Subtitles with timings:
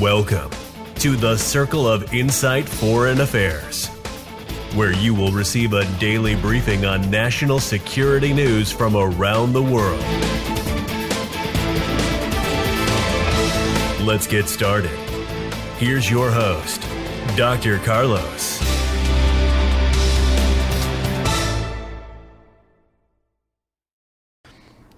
[0.00, 0.50] Welcome
[0.94, 3.88] to the Circle of Insight Foreign Affairs,
[4.74, 10.00] where you will receive a daily briefing on national security news from around the world.
[14.00, 14.98] Let's get started.
[15.76, 16.80] Here's your host,
[17.36, 17.76] Dr.
[17.80, 18.79] Carlos.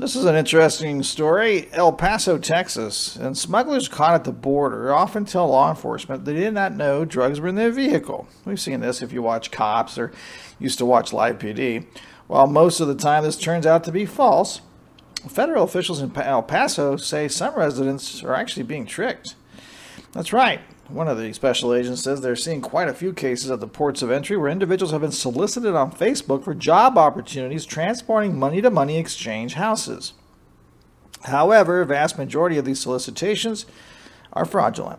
[0.00, 1.68] This is an interesting story.
[1.72, 6.54] El Paso, Texas, and smugglers caught at the border often tell law enforcement they did
[6.54, 8.26] not know drugs were in their vehicle.
[8.46, 10.10] We've seen this if you watch Cops or
[10.58, 11.84] used to watch Live PD.
[12.28, 14.62] While most of the time this turns out to be false,
[15.28, 19.34] federal officials in El Paso say some residents are actually being tricked.
[20.12, 20.62] That's right.
[20.92, 24.02] One of the special agents says they're seeing quite a few cases at the ports
[24.02, 28.70] of entry where individuals have been solicited on Facebook for job opportunities transporting money to
[28.70, 30.14] money exchange houses.
[31.22, 33.66] However, a vast majority of these solicitations
[34.32, 34.98] are fraudulent.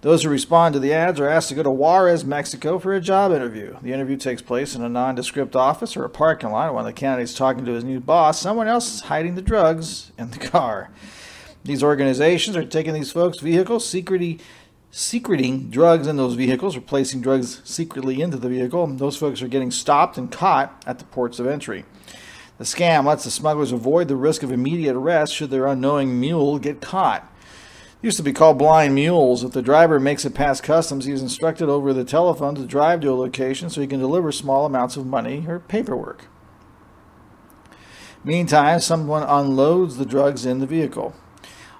[0.00, 3.00] Those who respond to the ads are asked to go to Juarez, Mexico for a
[3.00, 3.76] job interview.
[3.80, 6.74] The interview takes place in a nondescript office or a parking lot.
[6.74, 10.30] Of the candidates talking to his new boss, someone else is hiding the drugs in
[10.30, 10.90] the car.
[11.64, 14.40] These organizations are taking these folks' vehicles, secretly
[14.90, 18.86] secreting drugs in those vehicles or placing drugs secretly into the vehicle.
[18.86, 21.84] Those folks are getting stopped and caught at the ports of entry.
[22.58, 26.58] The scam lets the smugglers avoid the risk of immediate arrest should their unknowing mule
[26.58, 27.30] get caught.
[28.02, 29.44] It used to be called blind mules.
[29.44, 33.00] If the driver makes it past customs, he is instructed over the telephone to drive
[33.00, 36.26] to a location so he can deliver small amounts of money or paperwork.
[38.24, 41.14] Meantime, someone unloads the drugs in the vehicle.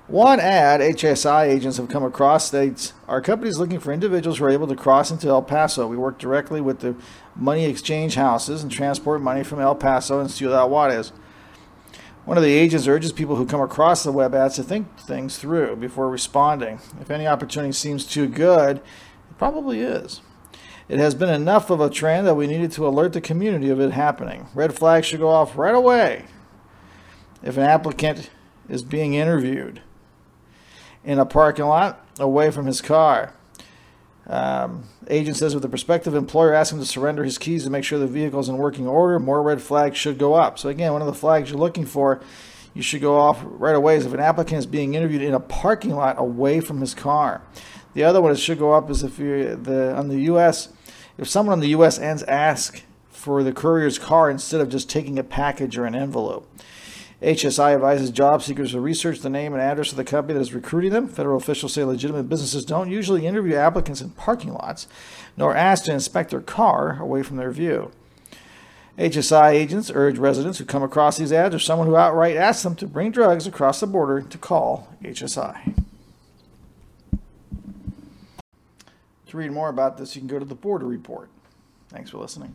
[0.09, 4.47] One ad HSI agents have come across states our company is looking for individuals who
[4.47, 5.87] are able to cross into El Paso.
[5.87, 6.97] We work directly with the
[7.37, 11.13] money exchange houses and transport money from El Paso and Ciudad Juarez.
[12.25, 15.37] One of the agents urges people who come across the web ads to think things
[15.37, 16.81] through before responding.
[17.03, 20.23] If any opportunity seems too good, it probably is.
[20.89, 23.79] It has been enough of a trend that we needed to alert the community of
[23.79, 24.47] it happening.
[24.55, 26.25] Red flags should go off right away
[27.43, 28.31] if an applicant
[28.71, 29.83] is being interviewed
[31.09, 33.33] in a parking lot away from his car.
[34.27, 37.99] Um, agent says with the prospective employer him to surrender his keys to make sure
[37.99, 40.59] the vehicle is in working order, more red flags should go up.
[40.59, 42.21] So again, one of the flags you're looking for,
[42.75, 45.41] you should go off right away is if an applicant is being interviewed in a
[45.41, 47.41] parking lot away from his car.
[47.95, 50.69] The other one that should go up is if you the on the U.S.
[51.17, 51.99] if someone on the U.S.
[51.99, 56.47] ends ask for the courier's car instead of just taking a package or an envelope.
[57.23, 60.55] HSI advises job seekers to research the name and address of the company that is
[60.55, 61.09] recruiting them.
[61.09, 64.87] Federal officials say legitimate businesses don't usually interview applicants in parking lots,
[65.37, 67.91] nor ask to inspect their car away from their view.
[68.99, 72.77] HSI agents urge residents who come across these ads or someone who outright asks them
[72.77, 75.85] to bring drugs across the border to call HSI.
[79.27, 81.29] To read more about this, you can go to the Border Report.
[81.91, 82.55] Thanks for listening.